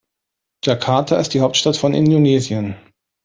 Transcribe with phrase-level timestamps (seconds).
[0.65, 2.75] Jakarta ist die Hauptstadt von Indonesien.